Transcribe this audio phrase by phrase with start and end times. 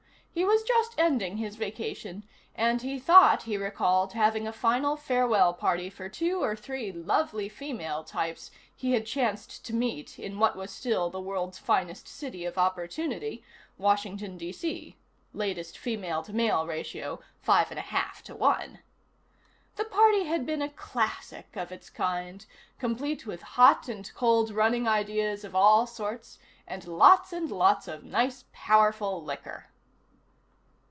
[0.33, 2.23] He was just ending his vacation,
[2.55, 7.49] and he thought he recalled having a final farewell party for two or three lovely
[7.49, 12.45] female types he had chanced to meet in what was still the world's finest City
[12.45, 13.43] of Opportunity,
[13.77, 14.95] Washington, D.C.
[15.33, 18.79] (latest female to male ratio, five and a half to one).
[19.75, 22.45] The party had been a classic of its kind,
[22.79, 28.05] complete with hot and cold running ideas of all sorts, and lots and lots of
[28.05, 29.65] nice powerful liquor.